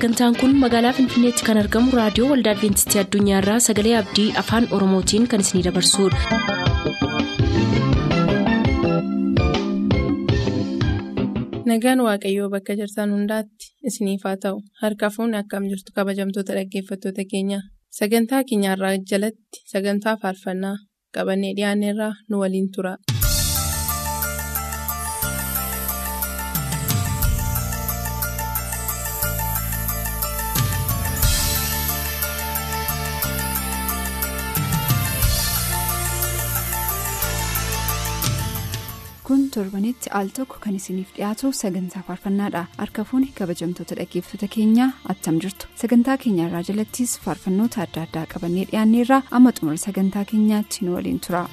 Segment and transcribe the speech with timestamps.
[0.00, 5.44] sagantaan kun magaalaa finfinneetti kan argamu raadiyoo waldaa adventistii addunyaarraa sagalee abdii afaan oromootiin kan
[5.46, 7.30] isinidabarsudha.
[11.70, 17.58] nagaan waaqayyoo bakka jirtan hundaatti isiniif haa ta'u harka fuunni akkam jirtu kabajamtoota dhaggeeffattoota keenya
[17.98, 20.76] sagantaa keenyarraa jalatti sagantaa faarfannaa
[21.16, 22.94] qabannee dhiyaanneerraa nu waliin tura.
[39.30, 42.64] Kun torbanitti al tokko kan isiniif dhiyaatu sagantaa faarfannaadha.
[42.80, 45.68] Harka fuuni kabajamtoota dhaggeeffattoota keenyaa attam jirtu.
[45.82, 51.44] Sagantaa keenyarraa jalattis faarfannoota adda addaa qabannee dhiyaanneerraa amma xumura sagantaa keenyaatti nu waliin tura.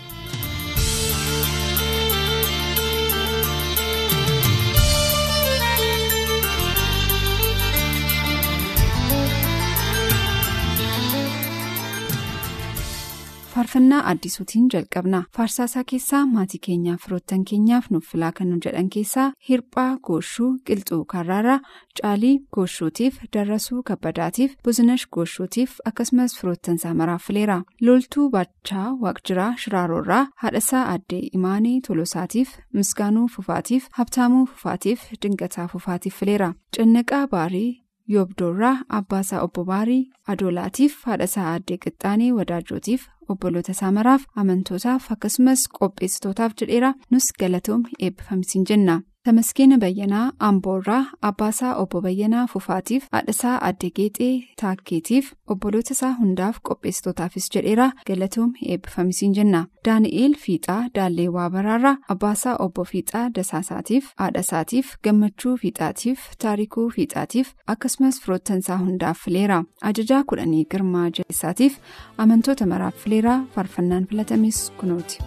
[13.78, 19.26] Faarfannaa addisuutiin jalqabna faarsaasaa keessaa maatii keenyaaf firoottan keenyaaf nuuf filaa kan nu jedhan keessaa
[19.50, 21.60] hirphaa gooshuu qilxuu karraaraa
[22.02, 30.86] caalii gooshuutiif darrasuu kabbadaatiif buzinash gooshuutiif akkasumas firoottan saamaraaf fileera loltuu baachaa waaqjiraa shiraaroorraa haadhasaa
[30.96, 37.87] addee imaanii tolosaatiif misgaanuu fufaatiif habtaamuu fufaatiif dingataa fufaatiif fileera cannaqaa baarii.
[38.14, 40.02] Yoobdoorraa abbaasaa obbo baarii
[40.34, 49.02] adoolaatiif haadhasaa addee qixxaanii wadaajootiif obboloota saamaraaf amantootaaf akkasumas qopheessitootaaf jedheera nus galatoomni eebbifamisiin jenna
[49.28, 57.48] tamaskeena bayyanaa amboorraa abbaasaa obbo bayyanaa fufaatiif haadhasaa addee geexee taakkeetiif obboloota isaa hundaaf qopheessitootaafis
[57.56, 66.20] jedheera galatoomni eebbifamisiin jenna daani'eel fiixaa daallee waabaraarraa abbaasaa obbo fiixaa dasaasaatiif haadhasaatiif gammachuu fiixaatiif
[66.46, 69.60] taarikuu fiixaatiif akkasumas firoottan isaa hundaaf fileera
[69.92, 71.78] ajajaa kudhanii girmaa jabeessaatiif
[72.26, 75.20] amantoota maraaf fileera faarfannaan filatames kunooti.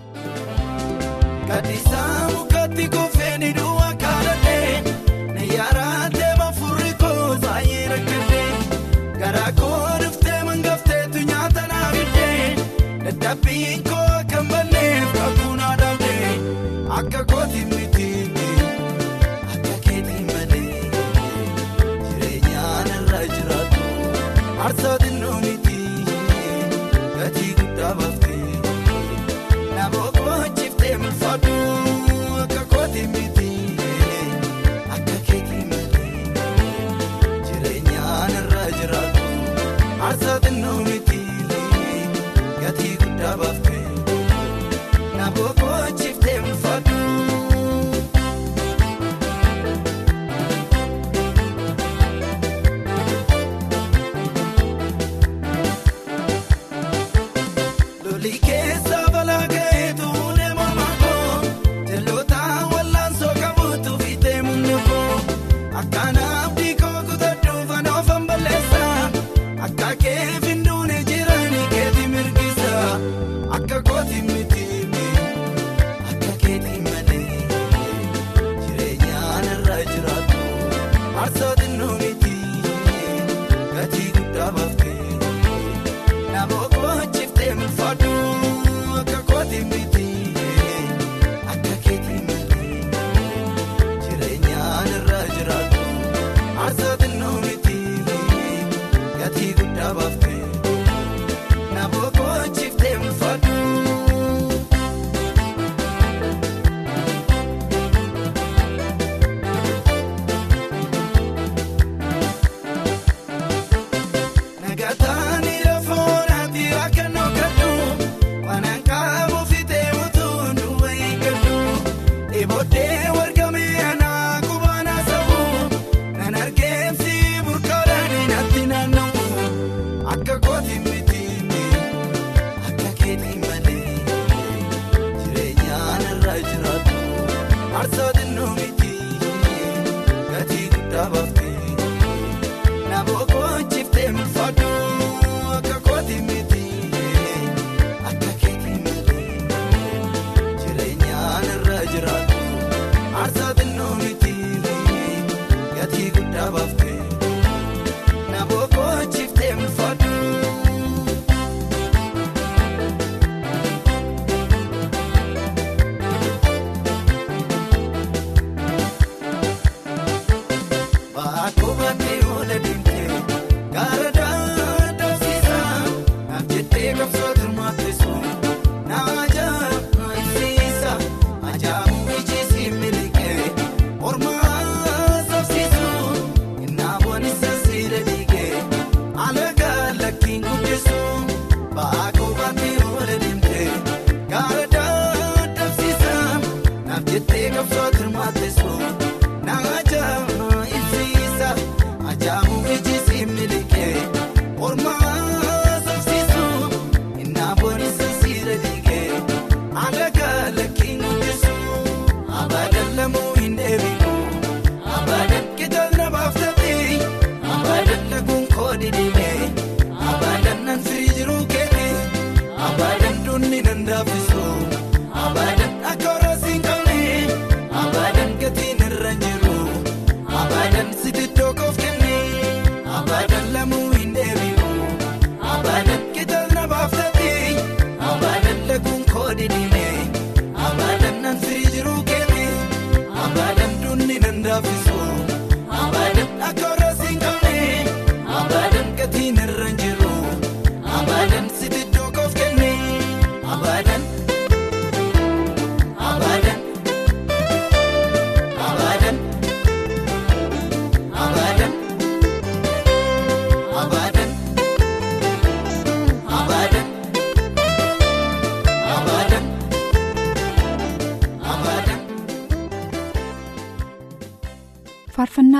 [13.30, 13.89] Dabbiin
[73.64, 73.89] akka kooti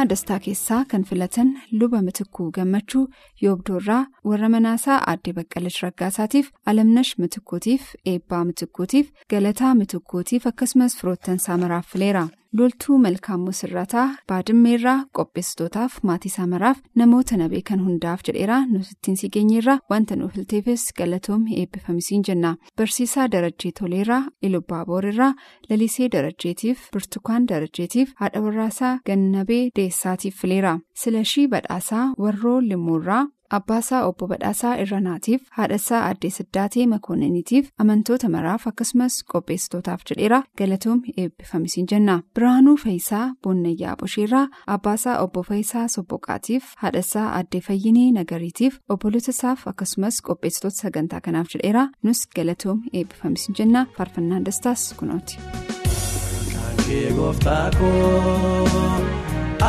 [0.01, 1.49] faarfannaa dastaa keessaa kan filatan
[1.81, 3.09] luba mitikkuu gammachuu
[3.43, 7.83] yoobdoorraa warra manaasaa aadde baqqalash raggaasaatiif alamnash mitikkuutiif
[8.13, 16.79] eebbaa mitikkuutiif galataa mitikkuutiif akkasumas firoottan saamaraaf fileera loltuu malkaamuu sirrataa baadimmeerraa qopheessitootaaf maatii saamaraaf
[17.01, 23.29] namoota na beekan hundaaf jedheera nusittiin si geenyeerraa wanta nuuf filteefis galatoomii eebbifamisiin jenna barsiisaa
[23.35, 25.33] darajjee toleerraa ilubbaaboorrirraa
[25.71, 33.27] lalisee darajjeetiif birtukaan darajjeetiif haadha warraasaa gannabee deessaatiif fileera silashii badhaasaa warroo limmuurraa
[33.59, 41.87] abbaasaa obbo badhaasaa irranaatiif haadhasaa addee siddaatee makoonniniitiif amantoota maraaf akkasumas qopheessitootaaf jedheera galatoomii eebbifamisiin
[41.93, 42.15] jenna.
[42.35, 50.77] Biraanuu faayisaa boonnayyaa bosheerraa abbaasaa obbo faayisaa sobboqaatiif haadhasaa addee fayyinee nagariitiif obbolotasaaf akkasumas qopheessitoota
[50.83, 51.89] sagantaa kanaaf jedheera.
[52.03, 53.87] Nus galatoomii eebbifamisiin jenna.
[53.97, 55.39] Faarfannaan dastaas kunooti.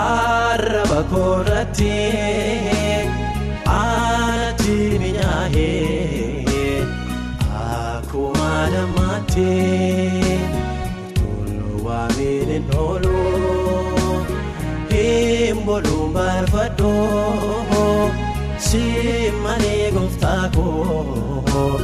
[0.01, 1.91] Arraba koorratti
[3.77, 6.77] aanatti minyaa'ee
[7.63, 9.47] akkuma dammaatti
[11.19, 13.15] toluu waamiin hin oolu
[14.93, 18.11] hin boluun barbaadoo
[18.69, 18.83] si
[19.43, 21.81] malee gooftaa koo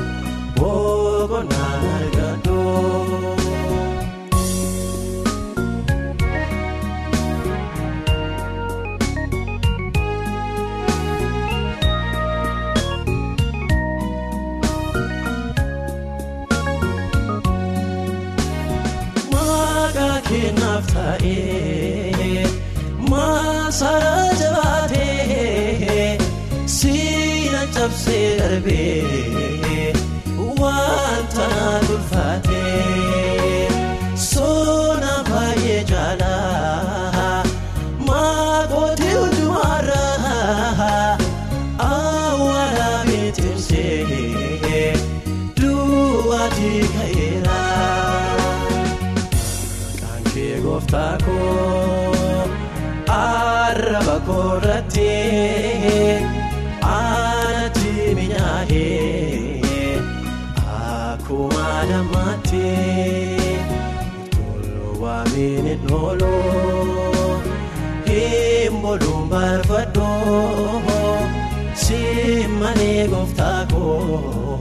[72.67, 74.59] malee gooftaa koo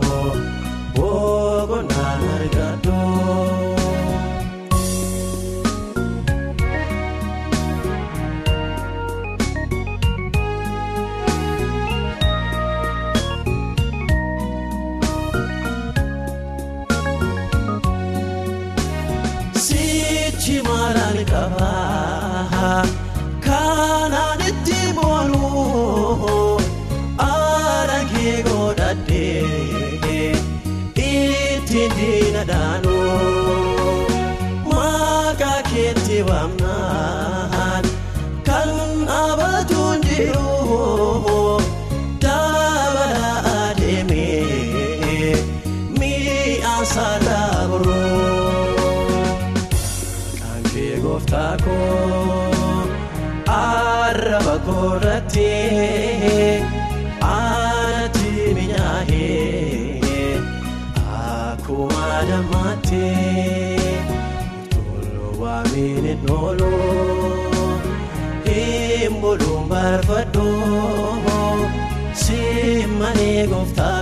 [0.97, 3.77] boqonnaa argadoo.
[19.65, 21.17] Sichi maraan
[68.47, 71.17] hin boluun barbaadoo
[72.25, 72.41] si
[72.99, 74.01] malee gooftaa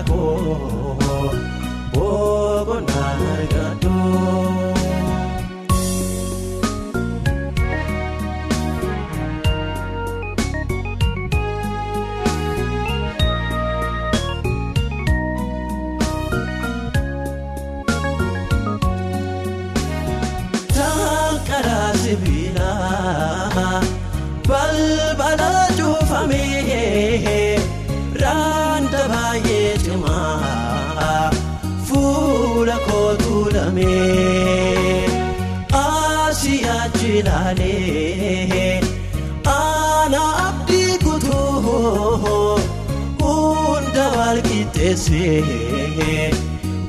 [44.94, 46.30] qixxeessee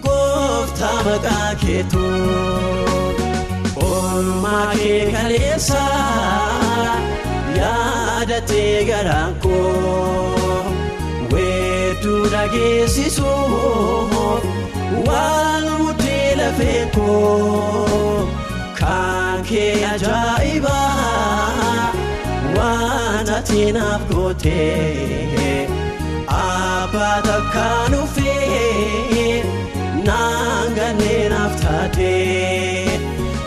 [0.05, 2.03] gooftaa maqaa keetu
[3.85, 5.83] oolmaa kee kaleessa
[7.59, 10.65] yaadatee garaan koo
[11.33, 14.43] weedduu dhageessisuuf
[15.07, 18.29] waan mudhii lafee koo
[18.79, 20.91] kan kee ajaa'ibaa
[22.57, 25.55] waan ati naaf gootee
[26.95, 29.43] abbaa takkaan ufee
[30.07, 32.99] naan ganneen naaf taatee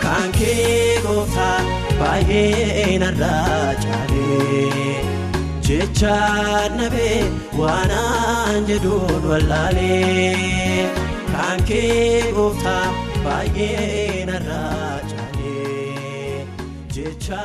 [0.03, 1.61] kan kee gooftaa
[2.01, 4.97] baay'ee narraa caalee
[5.69, 6.17] jecha
[6.79, 7.21] nabee
[7.61, 10.91] waanaan jedhuun wallaalee
[11.33, 12.87] kan kee gooftaa
[13.25, 16.47] baay'ee narraa caalee
[16.99, 17.43] jecha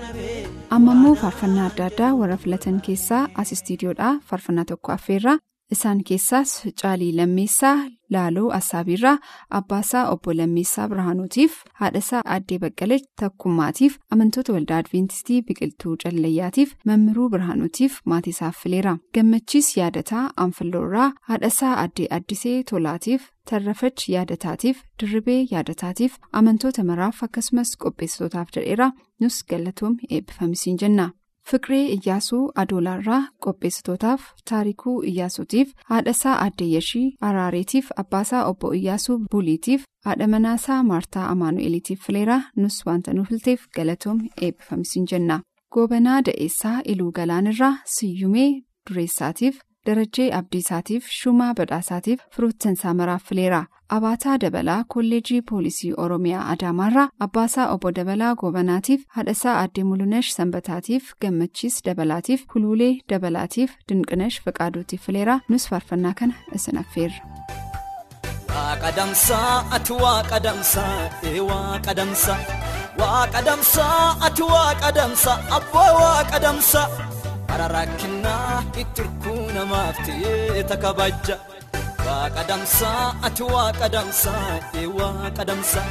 [0.00, 0.35] nabee.
[0.76, 5.36] Amma immoo faarfannaa adda addaa warra filatan keessaa as istiidiyoodhaa faarfannaa tokko affeerraa
[5.74, 6.50] isaan keessaas
[6.82, 7.76] caalii lammeessaa
[8.14, 9.14] laaloo assaabiirraa
[9.58, 17.98] abbaasaa obbo lammeessaa birhaanuutiif haadhasaa aaddee baqqalee takkummaatiif amantoota waldaa adventistii biqiltuu callayyaatiif mammiruu birhaanuutiif
[18.12, 27.22] maatiisaaf fileera gammachiis yaadataa anfilloorraa haadhasaa aaddee addisee tolaatiif tarrafach yaadataatiif dirribee yaadataatiif amantoota maraaf
[27.28, 31.10] akkasumas qopheessitootaaf jedheera nus galatoom eebbifamisiin jenna.
[31.50, 40.82] Fiqiree Iyyaasuu Adoolaarraa qopheessitootaaf taarikuu Iyyaasuutiif haadhasaa Aaddeeyyashii Araareetiif abbaasaa obbo Iyyaasuu Buliitiif haadha manaasaa
[40.90, 45.40] Maartaa Amaanu'eeliitiif fileera nus wanta nu filteef galatoom eebbifamisiin jenna.
[45.74, 48.50] Goobanaa Da'eessaa Iluu Galaanirraa Siyyumee
[48.90, 53.64] Dureessaatiif Darajjee Abdiisaatiif Shumaa Badhaasaatiif Firoottansaa maraaf fileera.
[53.96, 61.76] Abaataa Dabalaa Kolleejii Poolisii Oromiyaa Adaamaarraa Abbaasaa Obbo Dabalaa Goobanaatiif Haadhasaa Aaddee Mulunesh Sanbataatiif Gammachiis
[61.86, 67.20] Dabalaatiif Huluulee Dabalaatiif Dinqinash Fiqaaduutiif fileera nus faarfannaa kana isin affeerra.
[68.56, 72.38] Waaqa damsaa ati waaqa damsaa ee waaqa damsaa
[73.00, 76.86] waaqa damsaa ati waaqa damsaa abboo waaqa damsaa
[77.48, 81.36] bara rakkinaa itti hirkuu namaaf ta'ee takabajja.
[82.06, 84.50] Waaqa damsaa ati waaqa damsaa
[84.80, 85.88] ee waaqa damsaa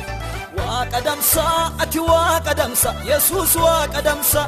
[0.60, 4.48] waaqa damsaa ati waaqa damsaa yesuus waaqa damsaa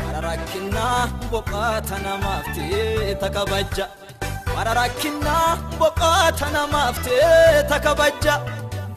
[0.00, 3.86] bara rakkinaa boqaata namaaf ta'ee takabajja.
[4.54, 8.34] Bara rakkinaa boqaata namaaf ta'ee takabajja.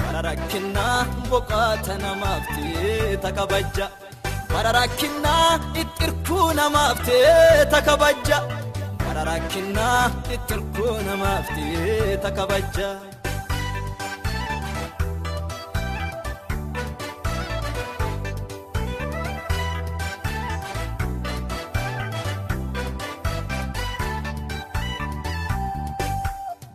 [0.01, 0.97] Bara rakkinaa
[1.31, 3.85] boqaata namaaf ta'ee takabajja
[4.53, 5.51] bara rakkinaa
[5.81, 6.03] itti
[6.59, 8.37] namaaf ta'ee takabajja.
[9.03, 10.01] Bara rakkinaa
[10.35, 12.89] itti hirkuu namaaf ta'ee takabajja.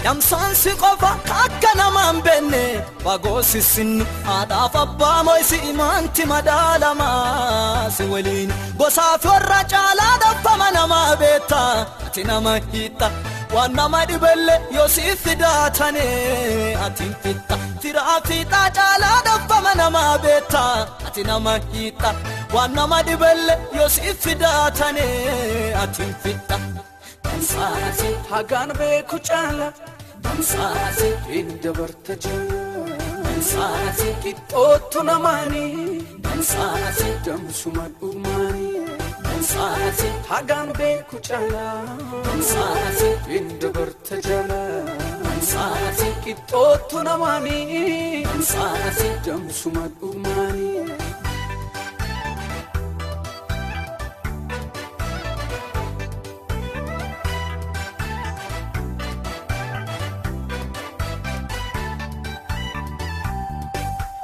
[0.04, 1.10] Damsaan si qofa
[1.42, 2.62] akka namaan beenne
[3.04, 11.60] fagoo sissinni haadhaaf abbaa mo'isi imaanti madaalamaa si waliin gosaaf warra caalaa dhabbama namaa beekta
[12.06, 13.08] ati nama hiitta
[13.54, 16.06] waan nama dhibelle yoo siif fidaatane
[16.86, 20.64] ati fitta firaa fiixaa caalaa dhabbama namaa beekta
[21.06, 22.10] ati nama hiitta
[22.56, 25.06] waan nama dhibelle yoo siif fidaatane
[25.84, 26.58] ati fitta.
[28.32, 29.66] Hagaan beeku caala
[30.24, 32.60] damsaati hin dabarta jala
[33.24, 35.64] damsaati qixxootu namaani
[36.26, 38.68] damsaati damsuma dhumaani
[39.26, 41.66] damsaati hagaan beeku caala
[42.28, 44.60] damsaati hin dabarta jala
[45.24, 47.58] damsaati qixxootu namaani
[48.28, 50.70] damsaati damsuma dhumaani.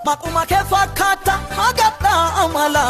[0.08, 2.84] Maquma kee fakkaata hagadhaa amala.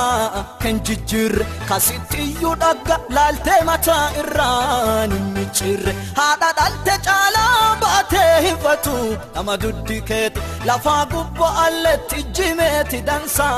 [0.62, 8.94] Kan jijjiirre kasitti iyyuu dhagga laaltee mataa irraan hin micciirre haadha dhalte caalaa baatee hifatu
[9.36, 13.54] nama duddi keeti lafaa gubboo alletti jimeeti dansaa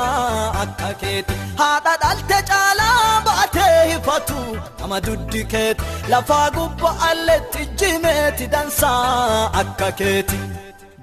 [0.63, 4.39] akka keeti haadha dhalte caalaa baatee hifatu
[4.79, 5.83] nama duddi keeti
[6.15, 10.39] lafaa gubboo alletti jimeeti dansaa akka keeti.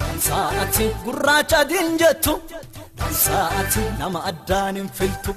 [0.00, 2.34] Dansaati gurraacha adiin jettu.
[2.98, 5.32] Dansaati nama addaan hin filtu.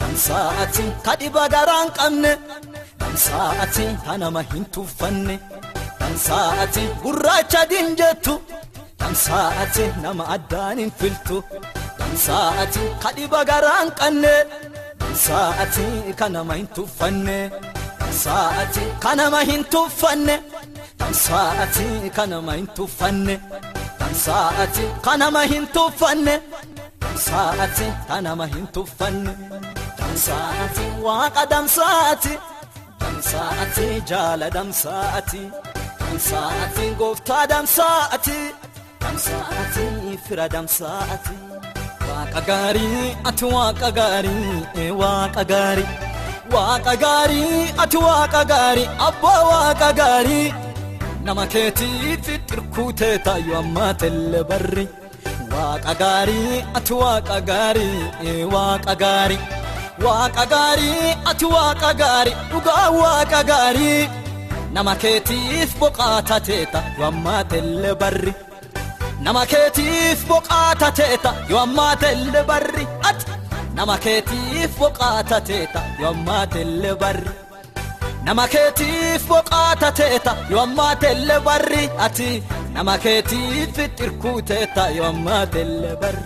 [0.00, 2.32] Dansaati kadhiba garaan qabne.
[3.00, 5.34] Damsaa'ati kanama hin tuffanne.
[6.00, 8.34] Damsaa'ati gurraacha dinjettu
[9.00, 11.36] Damsaa'ati nama addaan hin filtu.
[11.98, 14.34] Damsaa'ati kadhiba garaan qanne
[15.00, 15.86] Damsaa'ati
[16.20, 17.38] kanama hin tuffanne.
[18.00, 20.36] Damsaa'ati kanama hin tuffanne.
[21.00, 21.86] Damsaa'ati
[22.16, 23.34] kanama hin tuffanne
[24.12, 26.34] Damsaa'ati kanama hin tuffanne
[27.02, 29.32] Damsaa'ati kanama hin tuffanne
[29.98, 32.32] Damsaa'ati waaqa damsaa'ati
[33.02, 35.42] Damsaa'ati jaala damsaa'ati
[36.00, 38.38] Damsaa'ati gooftaa damsaa'ati
[39.04, 39.86] Damsaa'ati
[40.28, 41.36] fira damsaa'ati
[42.08, 45.88] Waaqa gaarii ati waaqa gaarii waaqa gaarii
[46.56, 50.46] Waaqa gaarii ati waaqa gaarii abbaa waaqa gaarii
[51.28, 54.84] nama keetiif xirkuutee taayyu ammaa telle barri.
[55.52, 59.40] Waaqa gaarii ati waaqa gaarii waaqa gaarii.
[60.04, 64.02] Waaqa gaarii ati waaqa gaarii dhugaa waaqa gaarii.
[64.74, 68.32] Nama keetiif boqaata teeta yoo ammaa telle barri.
[69.24, 72.84] Nama keetiif boqaata teeta yoo ammaa telle barri.
[73.08, 73.24] Ati!
[73.76, 77.32] Nama keetiif boqaata teeta yoo ammaa telle barri.
[78.28, 82.30] Nama keetiif boqaata teeta yoo ammaa telle barri ati
[82.74, 86.24] nama keetiif xirkuu teeta yoo ammaa telle barri.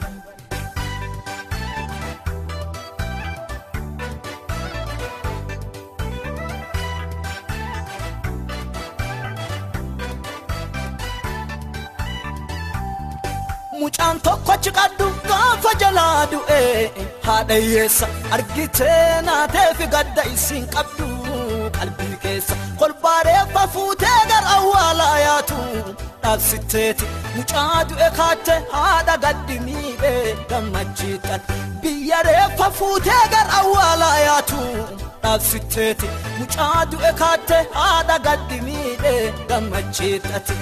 [13.80, 16.60] Mucaan tokko achi qaddu gaafa jalaa du'e
[17.26, 21.08] haadha hiyyeessa argitee naateefi gadda isiin qabdu.
[21.82, 25.60] Qalbii keessa kolbaareeffa fuutee gara awwaalaa yaatu
[26.24, 31.40] dhaabsitteeti mucaa du'e kaatte haadha gaddi miidhee gammachiidhaan
[31.84, 34.60] biyya reeffa fuutee gara awwaalaa yaatu
[35.24, 40.56] dhaabsitteeti mucaa du'e kaatte haadha gaddi miidhee gammachiidhati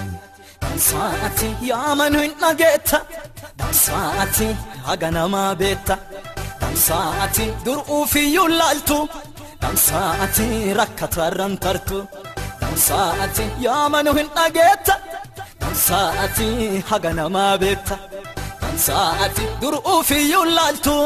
[0.64, 2.98] damsaa'ati yaamanu hin dhageetta.
[3.60, 4.48] Damsaa'ati
[4.88, 5.96] haga namaa beetta.
[6.60, 8.98] Damsaa'ati dur'uufiyyuu laaltu.
[9.62, 10.46] Damsaa'ati
[10.80, 11.98] rakkatarran tartu.
[12.60, 14.94] Damsaa'ati yaamanu hin dhageetta.
[15.62, 16.48] Damsaa'ati
[16.90, 17.96] haga namaa beetta.
[18.62, 20.96] Damsaa'ati dur'uufiyyuu laaltu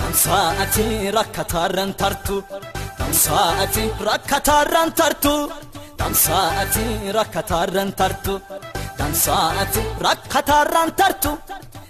[0.00, 0.86] Damsaa'ati
[1.18, 2.36] rakkatarran tartu.
[2.98, 5.34] Damsaa'ati rakkatarran tartu.
[6.00, 6.84] Damsaa'ati
[7.18, 8.34] rakkatarran tartu.
[8.98, 11.32] Damsaa'ati rakkatarran tartu.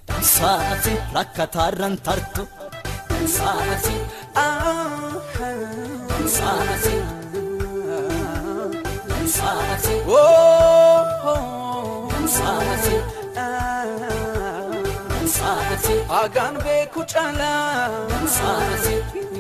[0.08, 2.42] Damsaa'ati rakkatarran tartu
[16.08, 17.88] Hagaan beeku caalaa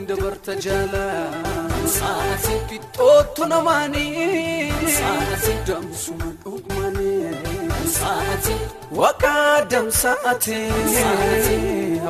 [0.08, 1.24] dabarta jaalaa
[2.70, 4.70] Qixxoottu namaanii
[5.68, 7.47] damsuma dhugmanii
[8.98, 10.58] Waaqaa damsaate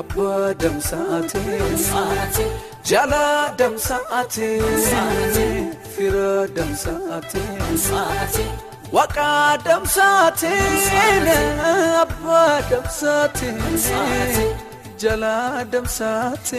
[0.01, 2.47] abbaa damsaate Damsaa'ati
[2.91, 5.47] jaalaa damsaate Damsaa'ati
[5.95, 8.45] fira damsaate Damsaa'ati
[8.97, 10.53] Waaqaa damsaate
[12.03, 13.51] abbaa damsaate
[15.03, 16.59] jaalaa damsaate.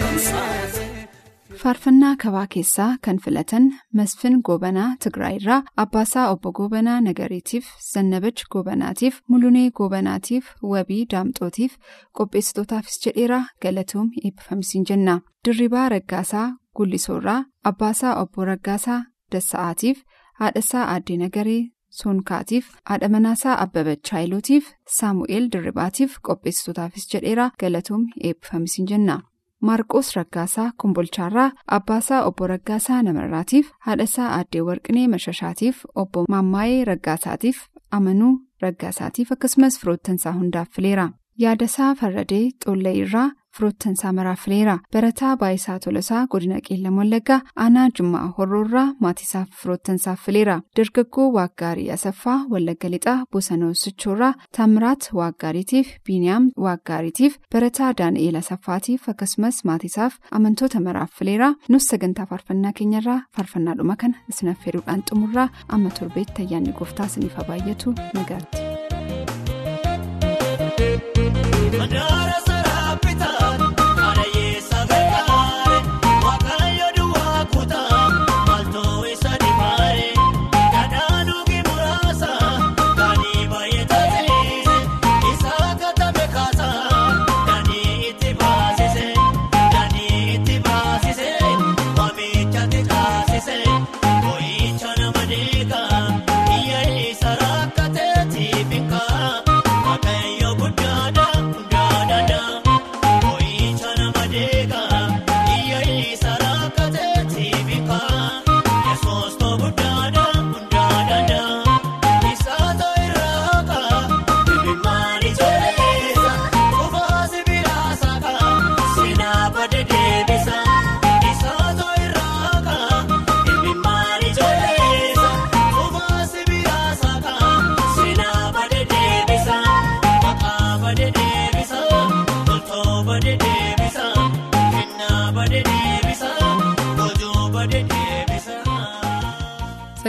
[1.60, 3.63] Faarfannaa kabaa keessaa kan filatan
[4.00, 11.74] Masfin Goobanaa Tigraayirraa Abbaasaa Obbo Goobanaa Nagariitiif Zannabach Goobanaatiif Mulunee Goobanaatiif Wabii Daamxootiif
[12.19, 15.19] qopheessitootaafis jedheera galatoom eebbifamisiin jenna.
[15.45, 20.04] Dirribaa Raggaasaa Gullisoorraa Abbaasaa Obbo Raggaasaa Dassa'aatiif
[20.39, 21.62] Haadhasaa Aaddee Nagaree
[22.02, 29.19] Soonkaatiif haadha manaasaa Abbabach Haayiluutiif Saamu'eel Dirribaatiif qopheessitootaafis jedheera galatoom eebbifamisiin jenna.
[29.69, 37.58] Maarqos Raggaasaa Kombolchaarraa Abbaasaa Obbo Raggaasaa Namarraatiif haadhasaa Aaddee Warqinee Mashashaatiif Obbo Maammaayee Raggaasaatiif
[37.91, 41.10] Amanuu Raggaasaatiif akkasumas firoottansaa hundaaf fileera.
[41.38, 44.77] Yaadasaa Farradee Xoollayirraa firoottansaa maraaf fileera.
[44.93, 50.62] Barataa Baayisaa Tolosaa Godina Qeellam Wallaggaa Aanaa Jummaa Horroorraa maatiisaaf firoottansaaf fileera.
[50.77, 59.63] Dargaggoo Waaggaarii Asaffaa Wallagga Lixaa Bosanoo Sichoorraa Taamiraat Waaggaariitiif Biiniyaam Waaggaariitiif Barataa Daani'eel Asaffaatiif akkasumas
[59.65, 61.53] maatiisaaf amantoota maraaf fileera.
[61.69, 67.47] Nus sagantaa faarfannaa keenyarraa faarfannaadhuma kana isin affeeruudhaan xumurraa amma torbeetti ayyaanni gooftaa isiniif haa
[67.49, 68.57] baay'atu nagaatti.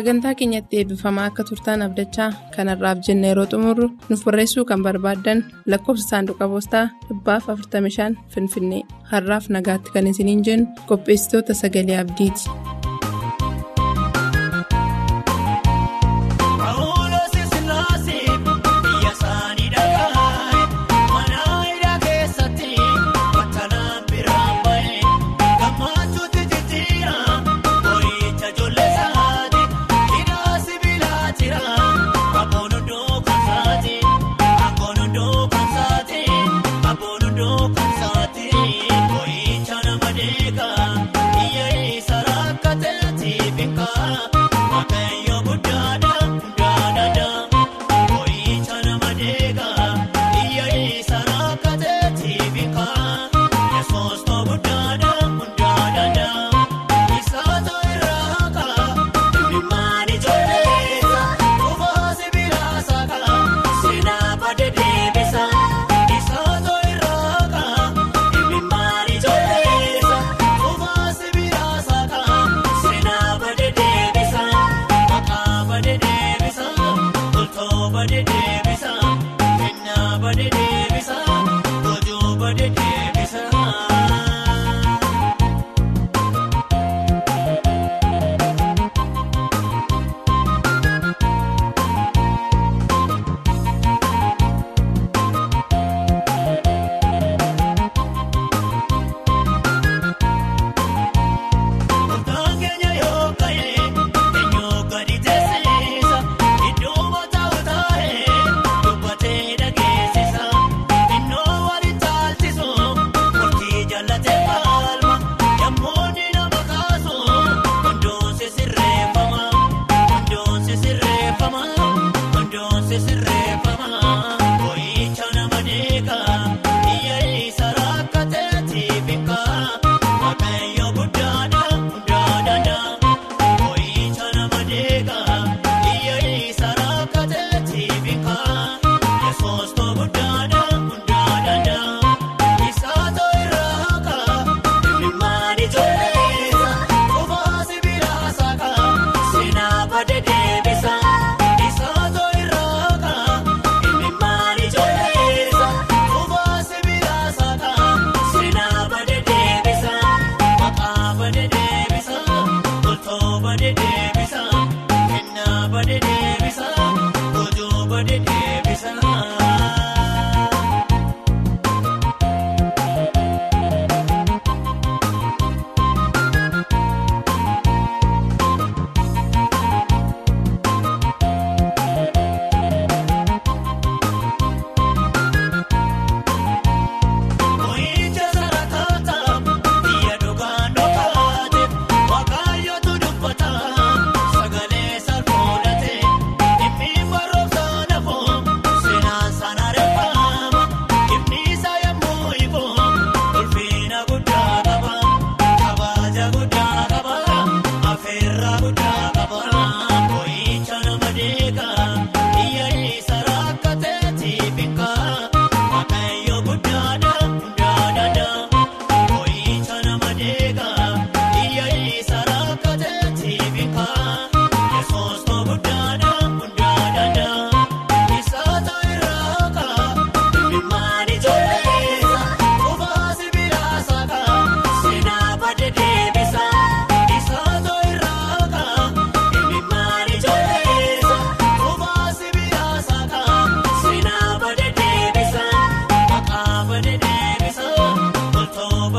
[0.00, 6.08] Sagantaa keenyatti eebbifamaa akka turtaan abdachaa kanarraaf jenne yeroo xumurru nuuf barreessuu kan barbaaddan lakkoofsa
[6.12, 8.82] saanduqa poostaa dhibbaaf 45 finfinnee
[9.12, 12.79] har'aaf nagaatti kan isiniin jennu qopheessitoota sagalee abdiiti.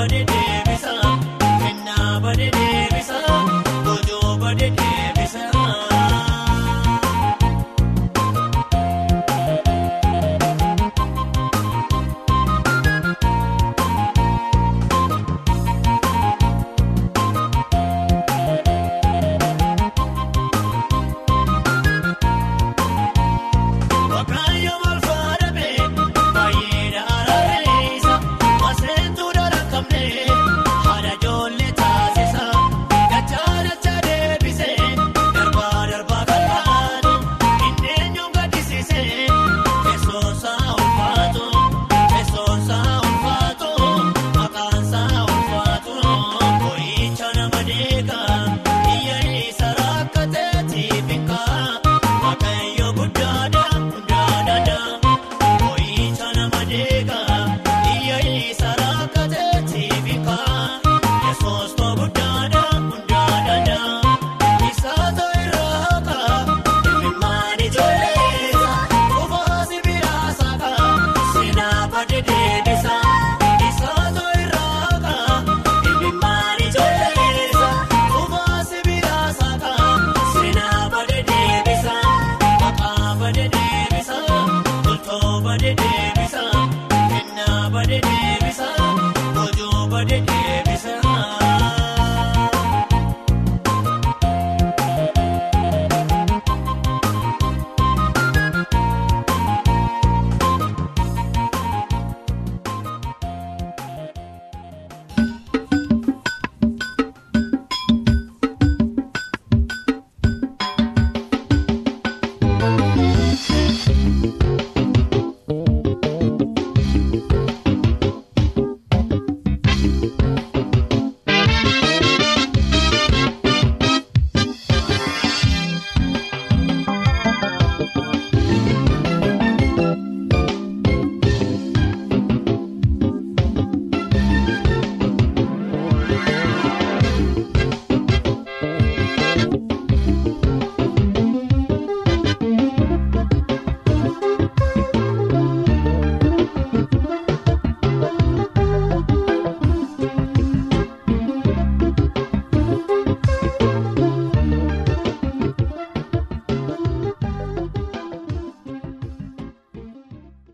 [0.02, 0.40] Bade deebisa kennaa